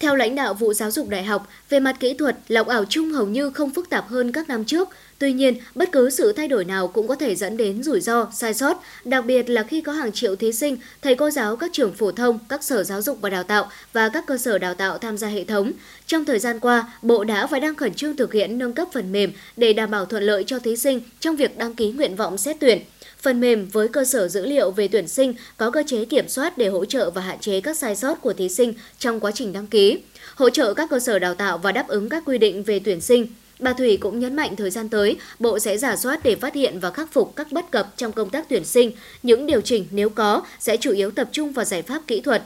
[0.00, 3.12] theo lãnh đạo vụ giáo dục đại học, về mặt kỹ thuật, lọc ảo chung
[3.12, 4.88] hầu như không phức tạp hơn các năm trước.
[5.18, 8.26] Tuy nhiên, bất cứ sự thay đổi nào cũng có thể dẫn đến rủi ro,
[8.34, 11.70] sai sót, đặc biệt là khi có hàng triệu thí sinh, thầy cô giáo các
[11.72, 14.74] trường phổ thông, các sở giáo dục và đào tạo và các cơ sở đào
[14.74, 15.72] tạo tham gia hệ thống.
[16.06, 19.12] Trong thời gian qua, Bộ đã và đang khẩn trương thực hiện nâng cấp phần
[19.12, 22.38] mềm để đảm bảo thuận lợi cho thí sinh trong việc đăng ký nguyện vọng
[22.38, 22.82] xét tuyển.
[23.24, 26.58] Phần mềm với cơ sở dữ liệu về tuyển sinh có cơ chế kiểm soát
[26.58, 29.52] để hỗ trợ và hạn chế các sai sót của thí sinh trong quá trình
[29.52, 29.98] đăng ký,
[30.34, 33.00] hỗ trợ các cơ sở đào tạo và đáp ứng các quy định về tuyển
[33.00, 33.26] sinh.
[33.58, 36.78] Bà Thủy cũng nhấn mạnh thời gian tới, Bộ sẽ giả soát để phát hiện
[36.80, 38.92] và khắc phục các bất cập trong công tác tuyển sinh.
[39.22, 42.42] Những điều chỉnh nếu có sẽ chủ yếu tập trung vào giải pháp kỹ thuật,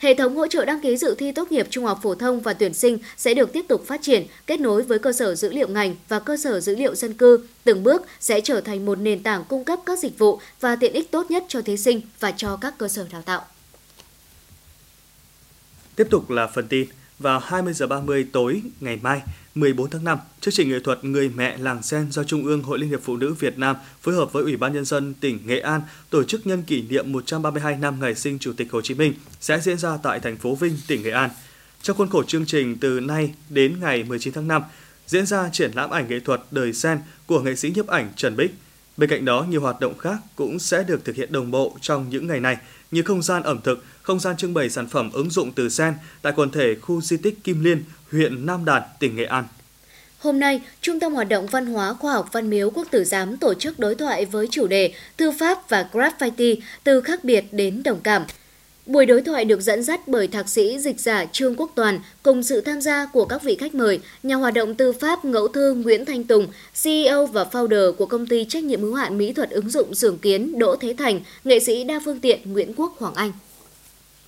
[0.00, 2.52] Hệ thống hỗ trợ đăng ký dự thi tốt nghiệp trung học phổ thông và
[2.52, 5.68] tuyển sinh sẽ được tiếp tục phát triển, kết nối với cơ sở dữ liệu
[5.68, 9.22] ngành và cơ sở dữ liệu dân cư, từng bước sẽ trở thành một nền
[9.22, 12.32] tảng cung cấp các dịch vụ và tiện ích tốt nhất cho thí sinh và
[12.36, 13.44] cho các cơ sở đào tạo.
[15.96, 16.88] Tiếp tục là phần tin.
[17.18, 19.20] Vào 20h30 tối ngày mai,
[19.60, 22.78] 14 tháng 5, chương trình nghệ thuật Người mẹ làng sen do Trung ương Hội
[22.78, 25.60] Liên hiệp Phụ nữ Việt Nam phối hợp với Ủy ban nhân dân tỉnh Nghệ
[25.60, 29.14] An tổ chức nhân kỷ niệm 132 năm ngày sinh Chủ tịch Hồ Chí Minh
[29.40, 31.30] sẽ diễn ra tại thành phố Vinh, tỉnh Nghệ An.
[31.82, 34.62] Trong khuôn khổ chương trình từ nay đến ngày 19 tháng 5,
[35.06, 38.36] diễn ra triển lãm ảnh nghệ thuật Đời sen của nghệ sĩ nhiếp ảnh Trần
[38.36, 38.54] Bích.
[38.96, 42.08] Bên cạnh đó, nhiều hoạt động khác cũng sẽ được thực hiện đồng bộ trong
[42.10, 42.56] những ngày này
[42.90, 45.94] như không gian ẩm thực, không gian trưng bày sản phẩm ứng dụng từ sen
[46.22, 49.44] tại quần thể khu di tích Kim Liên, huyện Nam Đàn, tỉnh Nghệ An.
[50.18, 53.36] Hôm nay, Trung tâm Hoạt động Văn hóa Khoa học Văn miếu Quốc tử giám
[53.36, 57.82] tổ chức đối thoại với chủ đề Thư pháp và Graffiti từ khác biệt đến
[57.82, 58.24] đồng cảm–
[58.90, 62.42] Buổi đối thoại được dẫn dắt bởi thạc sĩ dịch giả Trương Quốc Toàn cùng
[62.42, 65.74] sự tham gia của các vị khách mời, nhà hoạt động tư pháp ngẫu thư
[65.74, 66.46] Nguyễn Thanh Tùng,
[66.82, 70.18] CEO và founder của công ty trách nhiệm hữu hạn mỹ thuật ứng dụng Dường
[70.18, 73.32] Kiến Đỗ Thế Thành, nghệ sĩ đa phương tiện Nguyễn Quốc Hoàng Anh.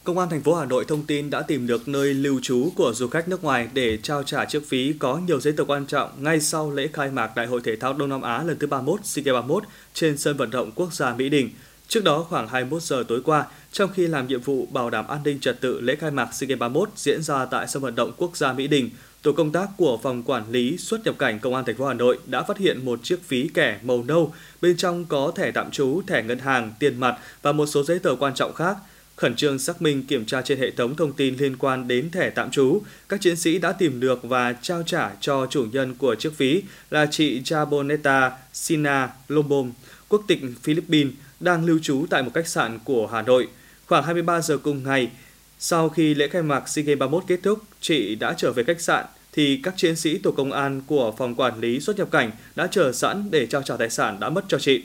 [0.05, 2.93] Công an thành phố Hà Nội thông tin đã tìm được nơi lưu trú của
[2.95, 6.11] du khách nước ngoài để trao trả chiếc phí có nhiều giấy tờ quan trọng
[6.23, 9.01] ngay sau lễ khai mạc Đại hội thể thao Đông Nam Á lần thứ 31
[9.05, 11.51] SEA Games 31 trên sân vận động quốc gia Mỹ Đình.
[11.88, 15.21] Trước đó khoảng 21 giờ tối qua, trong khi làm nhiệm vụ bảo đảm an
[15.25, 18.12] ninh trật tự lễ khai mạc SEA Games 31 diễn ra tại sân vận động
[18.17, 18.91] quốc gia Mỹ Đình,
[19.23, 21.95] tổ công tác của phòng quản lý xuất nhập cảnh công an thành phố Hà
[21.95, 25.71] Nội đã phát hiện một chiếc phí kẻ màu nâu, bên trong có thẻ tạm
[25.71, 28.77] trú, thẻ ngân hàng, tiền mặt và một số giấy tờ quan trọng khác.
[29.22, 32.30] Khẩn trương xác minh kiểm tra trên hệ thống thông tin liên quan đến thẻ
[32.30, 36.14] tạm trú, các chiến sĩ đã tìm được và trao trả cho chủ nhân của
[36.14, 39.72] chiếc ví là chị Jaboneta Sina Lombom,
[40.08, 43.48] quốc tịch Philippines, đang lưu trú tại một khách sạn của Hà Nội.
[43.87, 45.11] Khoảng 23 giờ cùng ngày,
[45.58, 48.80] sau khi lễ khai mạc SEA Games 31 kết thúc, chị đã trở về khách
[48.80, 52.30] sạn thì các chiến sĩ tổ công an của phòng quản lý xuất nhập cảnh
[52.54, 54.82] đã chờ sẵn để trao trả tài sản đã mất cho chị.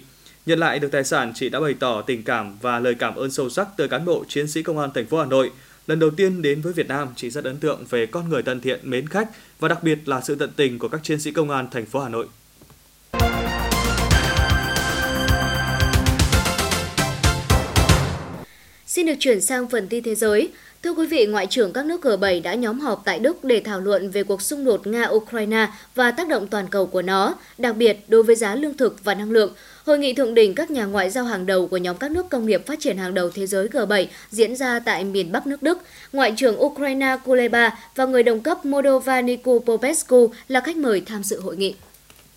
[0.47, 3.31] Nhận lại được tài sản, chị đã bày tỏ tình cảm và lời cảm ơn
[3.31, 5.51] sâu sắc tới cán bộ chiến sĩ công an thành phố Hà Nội.
[5.87, 8.61] Lần đầu tiên đến với Việt Nam, chị rất ấn tượng về con người thân
[8.61, 9.29] thiện, mến khách
[9.59, 11.99] và đặc biệt là sự tận tình của các chiến sĩ công an thành phố
[11.99, 12.27] Hà Nội.
[18.85, 20.51] Xin được chuyển sang phần tin thế giới.
[20.83, 23.81] Thưa quý vị, Ngoại trưởng các nước G7 đã nhóm họp tại Đức để thảo
[23.81, 27.97] luận về cuộc xung đột Nga-Ukraine và tác động toàn cầu của nó, đặc biệt
[28.07, 29.53] đối với giá lương thực và năng lượng.
[29.87, 32.45] Hội nghị thượng đỉnh các nhà ngoại giao hàng đầu của nhóm các nước công
[32.45, 35.77] nghiệp phát triển hàng đầu thế giới G7 diễn ra tại miền Bắc nước Đức.
[36.13, 41.23] Ngoại trưởng Ukraine Kuleba và người đồng cấp Moldova Niku Popescu là khách mời tham
[41.23, 41.75] dự hội nghị.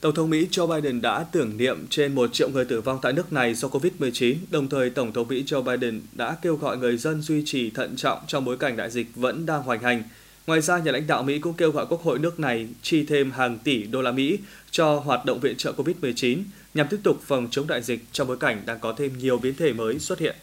[0.01, 3.13] Tổng thống Mỹ Joe Biden đã tưởng niệm trên 1 triệu người tử vong tại
[3.13, 6.97] nước này do Covid-19, đồng thời Tổng thống Mỹ Joe Biden đã kêu gọi người
[6.97, 10.03] dân duy trì thận trọng trong bối cảnh đại dịch vẫn đang hoành hành.
[10.47, 13.31] Ngoài ra, nhà lãnh đạo Mỹ cũng kêu gọi Quốc hội nước này chi thêm
[13.31, 14.39] hàng tỷ đô la Mỹ
[14.71, 16.43] cho hoạt động viện trợ Covid-19
[16.75, 19.55] nhằm tiếp tục phòng chống đại dịch trong bối cảnh đang có thêm nhiều biến
[19.55, 20.37] thể mới xuất hiện.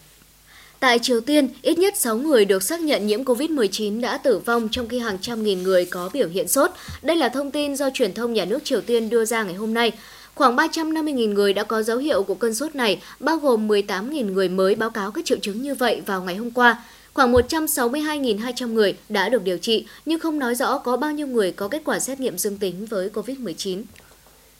[0.79, 4.67] Tại Triều Tiên, ít nhất 6 người được xác nhận nhiễm COVID-19 đã tử vong
[4.71, 6.71] trong khi hàng trăm nghìn người có biểu hiện sốt.
[7.01, 9.73] Đây là thông tin do truyền thông nhà nước Triều Tiên đưa ra ngày hôm
[9.73, 9.91] nay.
[10.35, 14.49] Khoảng 350.000 người đã có dấu hiệu của cơn sốt này, bao gồm 18.000 người
[14.49, 16.83] mới báo cáo các triệu chứng như vậy vào ngày hôm qua.
[17.17, 21.51] Khoảng 162.200 người đã được điều trị, nhưng không nói rõ có bao nhiêu người
[21.51, 23.83] có kết quả xét nghiệm dương tính với COVID-19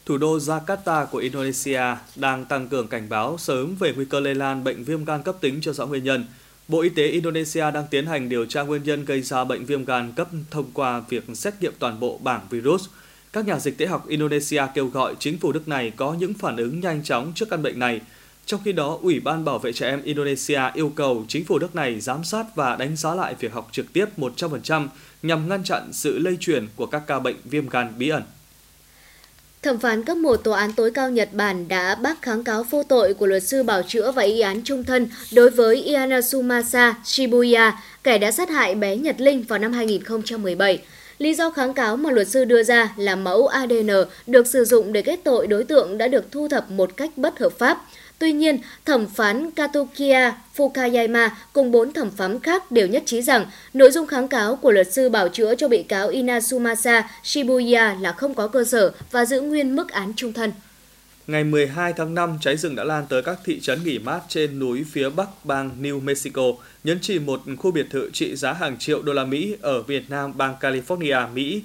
[0.06, 1.82] thủ đô Jakarta của Indonesia
[2.16, 5.36] đang tăng cường cảnh báo sớm về nguy cơ lây lan bệnh viêm gan cấp
[5.40, 6.24] tính chưa rõ nguyên nhân.
[6.68, 9.84] Bộ Y tế Indonesia đang tiến hành điều tra nguyên nhân gây ra bệnh viêm
[9.84, 12.84] gan cấp thông qua việc xét nghiệm toàn bộ bảng virus.
[13.32, 16.56] Các nhà dịch tễ học Indonesia kêu gọi chính phủ nước này có những phản
[16.56, 18.00] ứng nhanh chóng trước căn bệnh này.
[18.48, 21.74] Trong khi đó, Ủy ban Bảo vệ trẻ em Indonesia yêu cầu chính phủ nước
[21.74, 24.88] này giám sát và đánh giá lại việc học trực tiếp 100%
[25.22, 28.22] nhằm ngăn chặn sự lây truyền của các ca bệnh viêm gan bí ẩn.
[29.62, 32.82] Thẩm phán cấp 1 Tòa án tối cao Nhật Bản đã bác kháng cáo vô
[32.82, 37.72] tội của luật sư bảo chữa và y án trung thân đối với Ianasumasa Shibuya,
[38.04, 40.82] kẻ đã sát hại bé Nhật Linh vào năm 2017.
[41.18, 43.90] Lý do kháng cáo mà luật sư đưa ra là mẫu ADN
[44.26, 47.38] được sử dụng để kết tội đối tượng đã được thu thập một cách bất
[47.38, 47.87] hợp pháp.
[48.18, 53.46] Tuy nhiên, thẩm phán Katokia Fukayama cùng bốn thẩm phán khác đều nhất trí rằng
[53.74, 58.12] nội dung kháng cáo của luật sư bảo chữa cho bị cáo Inazumasa Shibuya là
[58.12, 60.52] không có cơ sở và giữ nguyên mức án trung thân.
[61.26, 64.58] Ngày 12 tháng 5, cháy rừng đã lan tới các thị trấn nghỉ mát trên
[64.58, 66.42] núi phía bắc bang New Mexico,
[66.84, 70.10] nhấn chìm một khu biệt thự trị giá hàng triệu đô la Mỹ ở Việt
[70.10, 71.62] Nam bang California, Mỹ.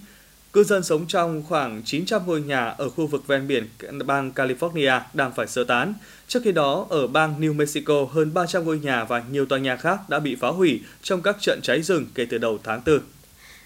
[0.53, 3.67] Cư dân sống trong khoảng 900 ngôi nhà ở khu vực ven biển
[4.05, 5.93] bang California đang phải sơ tán.
[6.33, 9.75] Trước khi đó, ở bang New Mexico, hơn 300 ngôi nhà và nhiều tòa nhà
[9.75, 12.99] khác đã bị phá hủy trong các trận cháy rừng kể từ đầu tháng 4.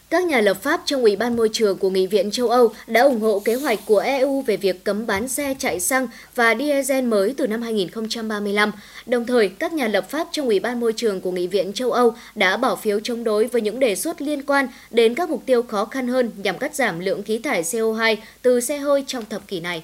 [0.10, 3.02] Các nhà lập pháp trong Ủy ban Môi trường của Nghị viện châu Âu đã
[3.02, 7.06] ủng hộ kế hoạch của EU về việc cấm bán xe chạy xăng và diesel
[7.06, 8.72] mới từ năm 2035.
[9.06, 11.92] Đồng thời, các nhà lập pháp trong Ủy ban Môi trường của Nghị viện châu
[11.92, 15.44] Âu đã bỏ phiếu chống đối với những đề xuất liên quan đến các mục
[15.46, 19.26] tiêu khó khăn hơn nhằm cắt giảm lượng khí thải CO2 từ xe hơi trong
[19.30, 19.84] thập kỷ này.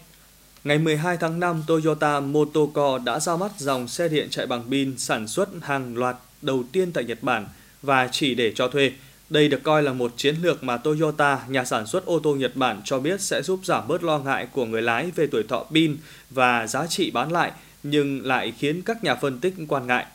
[0.63, 4.97] Ngày 12 tháng 5, Toyota Motorco đã ra mắt dòng xe điện chạy bằng pin
[4.97, 7.47] sản xuất hàng loạt đầu tiên tại Nhật Bản
[7.81, 8.91] và chỉ để cho thuê.
[9.29, 12.55] Đây được coi là một chiến lược mà Toyota, nhà sản xuất ô tô Nhật
[12.55, 15.63] Bản cho biết sẽ giúp giảm bớt lo ngại của người lái về tuổi thọ
[15.71, 15.97] pin
[16.29, 17.51] và giá trị bán lại,
[17.83, 20.05] nhưng lại khiến các nhà phân tích quan ngại.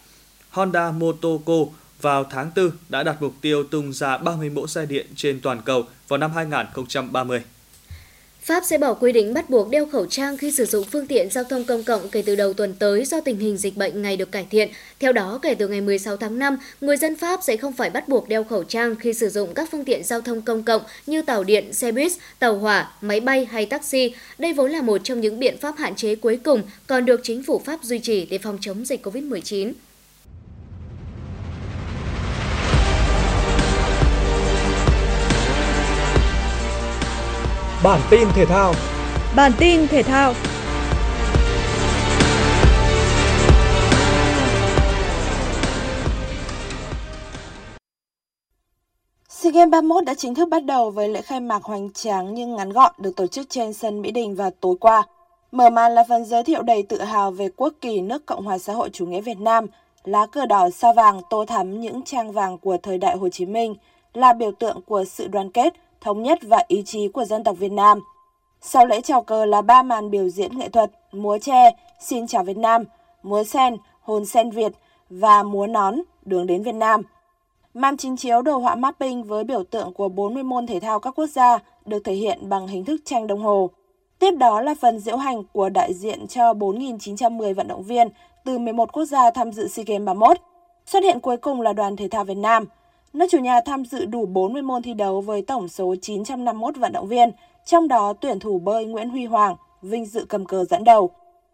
[0.51, 1.65] Honda Motorco
[2.01, 5.63] vào tháng 4 đã đặt mục tiêu tung ra 30 mẫu xe điện trên toàn
[5.65, 7.43] cầu vào năm 2030.
[8.49, 11.31] Pháp sẽ bỏ quy định bắt buộc đeo khẩu trang khi sử dụng phương tiện
[11.31, 14.17] giao thông công cộng kể từ đầu tuần tới do tình hình dịch bệnh ngày
[14.17, 14.69] được cải thiện.
[15.01, 18.09] Theo đó, kể từ ngày 16 tháng 5, người dân Pháp sẽ không phải bắt
[18.09, 21.23] buộc đeo khẩu trang khi sử dụng các phương tiện giao thông công cộng như
[21.23, 24.15] tàu điện, xe buýt, tàu hỏa, máy bay hay taxi.
[24.39, 27.43] Đây vốn là một trong những biện pháp hạn chế cuối cùng còn được chính
[27.43, 29.73] phủ Pháp duy trì để phòng chống dịch COVID-19.
[37.85, 38.75] Bản tin thể thao.
[39.37, 40.35] Bản tin thể thao.
[49.29, 52.57] SEA Games 31 đã chính thức bắt đầu với lễ khai mạc hoành tráng nhưng
[52.57, 55.03] ngắn gọn được tổ chức trên sân Mỹ Đình vào tối qua.
[55.53, 58.59] Mở màn là phần giới thiệu đầy tự hào về quốc kỳ nước Cộng hòa
[58.59, 59.67] xã hội chủ nghĩa Việt Nam,
[60.05, 63.47] lá cờ đỏ sao vàng tô thắm những trang vàng của thời đại Hồ Chí
[63.47, 63.75] Minh,
[64.14, 67.57] là biểu tượng của sự đoàn kết, thống nhất và ý chí của dân tộc
[67.59, 68.01] Việt Nam.
[68.61, 72.45] Sau lễ chào cờ là ba màn biểu diễn nghệ thuật, múa tre, xin chào
[72.45, 72.85] Việt Nam,
[73.23, 74.73] múa sen, hồn sen Việt
[75.11, 77.03] và múa nón, đường đến Việt Nam.
[77.75, 81.19] Màn trình chiếu đồ họa mapping với biểu tượng của 40 môn thể thao các
[81.19, 83.71] quốc gia được thể hiện bằng hình thức tranh đồng hồ.
[84.19, 88.09] Tiếp đó là phần diễu hành của đại diện cho 4.910 vận động viên
[88.45, 90.37] từ 11 quốc gia tham dự SEA Games 31.
[90.87, 92.65] Xuất hiện cuối cùng là đoàn thể thao Việt Nam–
[93.12, 96.92] Nước chủ nhà tham dự đủ 40 môn thi đấu với tổng số 951 vận
[96.92, 97.31] động viên,
[97.64, 101.11] trong đó tuyển thủ bơi Nguyễn Huy Hoàng vinh dự cầm cờ dẫn đầu.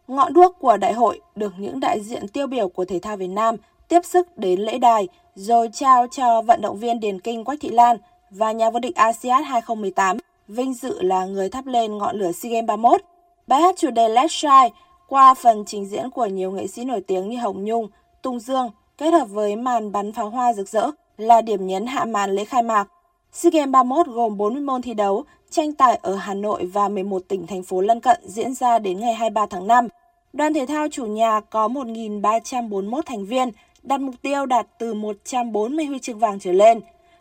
[0.08, 3.26] Ngọn đuốc của đại hội được những đại diện tiêu biểu của thể thao Việt
[3.26, 3.56] Nam
[3.88, 7.68] tiếp sức đến lễ đài rồi trao cho vận động viên Điền Kinh Quách Thị
[7.68, 7.96] Lan
[8.30, 10.16] và nhà vô địch ASEAN 2018
[10.48, 13.00] vinh dự là người thắp lên ngọn lửa SEA Games 31.
[13.46, 14.76] Bài hát chủ đề Let's Shine
[15.08, 17.88] qua phần trình diễn của nhiều nghệ sĩ nổi tiếng như Hồng Nhung,
[18.22, 22.04] Tùng Dương kết hợp với màn bắn pháo hoa rực rỡ là điểm nhấn hạ
[22.04, 22.88] màn lễ khai mạc.
[23.32, 27.22] SEA Games 31 gồm 40 môn thi đấu, tranh tài ở Hà Nội và 11
[27.28, 29.88] tỉnh thành phố lân cận diễn ra đến ngày 23 tháng 5.
[30.32, 33.50] Đoàn thể thao chủ nhà có 1.341 thành viên,
[33.82, 36.80] đặt mục tiêu đạt từ 140 huy chương vàng trở lên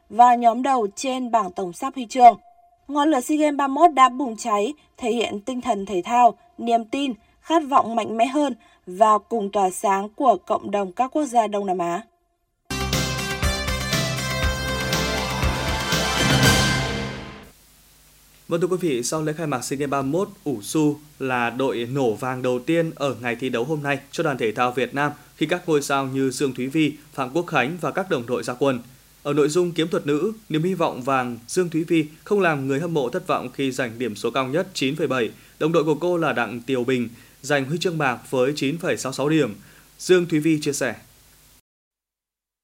[0.09, 2.37] và nhóm đầu trên bảng tổng sắp huy chương.
[2.87, 6.85] Ngọn lửa SEA Games 31 đã bùng cháy, thể hiện tinh thần thể thao, niềm
[6.85, 8.55] tin, khát vọng mạnh mẽ hơn
[8.87, 12.01] và cùng tỏa sáng của cộng đồng các quốc gia Đông Nam Á.
[18.47, 21.87] Vâng thưa quý vị, sau lễ khai mạc SEA Games 31, ủ su là đội
[21.91, 24.93] nổ vàng đầu tiên ở ngày thi đấu hôm nay cho đoàn thể thao Việt
[24.95, 28.25] Nam khi các ngôi sao như Dương Thúy Vi, Phạm Quốc Khánh và các đồng
[28.25, 28.79] đội ra quân.
[29.23, 32.67] Ở nội dung kiếm thuật nữ, niềm hy vọng vàng Dương Thúy Vi không làm
[32.67, 35.29] người hâm mộ thất vọng khi giành điểm số cao nhất 9,7.
[35.59, 37.09] Đồng đội của cô là Đặng Tiều Bình
[37.41, 39.55] giành huy chương bạc với 9,66 điểm.
[39.99, 40.95] Dương Thúy Vi chia sẻ.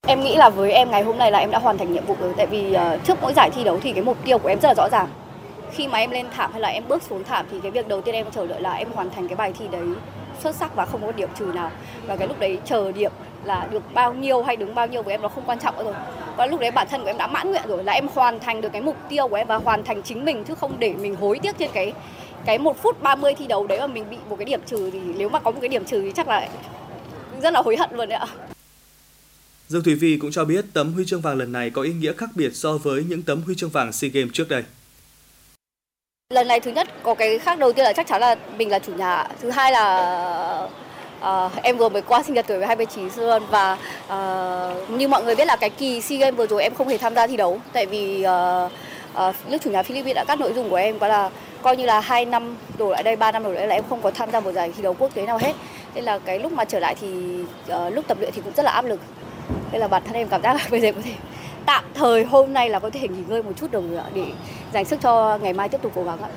[0.07, 2.15] Em nghĩ là với em ngày hôm nay là em đã hoàn thành nhiệm vụ
[2.19, 4.59] rồi tại vì ờ, trước mỗi giải thi đấu thì cái mục tiêu của em
[4.61, 5.07] rất là rõ ràng
[5.71, 8.01] khi mà em lên thảm hay là em bước xuống thảm thì cái việc đầu
[8.01, 9.87] tiên em chờ đợi là em hoàn thành cái bài thi đấy
[10.43, 11.71] xuất sắc và không có điểm trừ nào
[12.07, 13.11] và cái lúc đấy chờ điểm
[13.43, 15.83] là được bao nhiêu hay đứng bao nhiêu với em nó không quan trọng nữa
[15.83, 15.93] rồi
[16.37, 18.61] và lúc đấy bản thân của em đã mãn nguyện rồi, là em hoàn thành
[18.61, 21.15] được cái mục tiêu của em và hoàn thành chính mình chứ không để mình
[21.15, 21.93] hối tiếc trên cái
[22.45, 24.99] cái một phút 30 thi đấu đấy mà mình bị một cái điểm trừ thì
[25.17, 26.49] nếu mà có một cái điểm trừ thì chắc là
[27.41, 28.27] rất là hối hận luôn đấy ạ.
[29.67, 32.13] Dương Thủy Vi cũng cho biết tấm huy chương vàng lần này có ý nghĩa
[32.13, 34.63] khác biệt so với những tấm huy chương vàng SEA Games trước đây.
[36.33, 38.79] Lần này thứ nhất có cái khác đầu tiên là chắc chắn là mình là
[38.79, 39.27] chủ nhà.
[39.41, 40.67] Thứ hai là
[41.19, 45.35] uh, em vừa mới qua sinh nhật tuổi 29 luôn và uh, như mọi người
[45.35, 47.59] biết là cái kỳ SEA Games vừa rồi em không hề tham gia thi đấu
[47.73, 48.71] tại vì uh,
[49.27, 51.29] uh, nước chủ nhà Philippines đã cắt nội dung của em và là
[51.61, 54.01] coi như là hai năm đổ lại đây, 3 năm đổ lại là em không
[54.01, 55.53] có tham gia một giải thi đấu quốc tế nào hết.
[55.95, 57.07] Nên là cái lúc mà trở lại thì
[57.71, 58.99] uh, lúc tập luyện thì cũng rất là áp lực.
[59.71, 61.13] Nên là bản thân em cảm giác là bây giờ có thể
[61.69, 64.25] tạm thời hôm nay là có thể nghỉ ngơi một chút được để
[64.73, 66.29] dành sức cho ngày mai tiếp tục cố gắng ạ.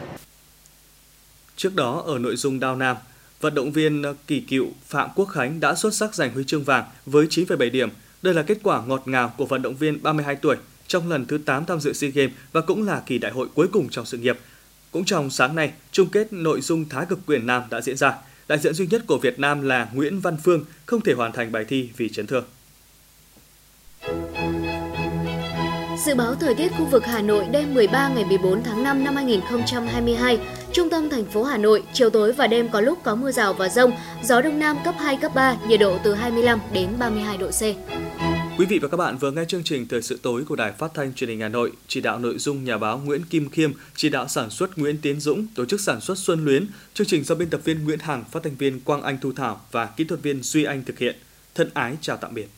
[1.57, 2.97] Trước đó ở nội dung đao nam,
[3.40, 6.85] vận động viên kỳ cựu Phạm Quốc Khánh đã xuất sắc giành huy chương vàng
[7.07, 7.88] với 9,7 điểm.
[8.23, 11.38] Đây là kết quả ngọt ngào của vận động viên 32 tuổi trong lần thứ
[11.38, 14.18] 8 tham dự SEA Games và cũng là kỳ đại hội cuối cùng trong sự
[14.18, 14.38] nghiệp.
[14.90, 18.14] Cũng trong sáng nay, chung kết nội dung Thái cực quyền nam đã diễn ra.
[18.49, 21.53] Đại diện duy nhất của Việt Nam là Nguyễn Văn Phương không thể hoàn thành
[21.53, 22.45] bài thi vì chấn thương.
[26.07, 29.17] Dự báo thời tiết khu vực Hà Nội đêm 13 ngày 14 tháng 5 năm
[29.17, 30.38] 2022,
[30.73, 33.53] trung tâm thành phố Hà Nội, chiều tối và đêm có lúc có mưa rào
[33.53, 33.93] và rông,
[34.25, 37.61] gió đông nam cấp 2, cấp 3, nhiệt độ từ 25 đến 32 độ C.
[38.59, 40.95] Quý vị và các bạn vừa nghe chương trình Thời sự tối của Đài Phát
[40.95, 44.09] thanh Truyền hình Hà Nội, chỉ đạo nội dung nhà báo Nguyễn Kim Khiêm, chỉ
[44.09, 47.35] đạo sản xuất Nguyễn Tiến Dũng, tổ chức sản xuất Xuân Luyến, chương trình do
[47.35, 50.23] biên tập viên Nguyễn Hằng, phát thanh viên Quang Anh Thu Thảo và kỹ thuật
[50.23, 51.17] viên Duy Anh thực hiện.
[51.55, 52.49] Thân ái chào tạm biệt.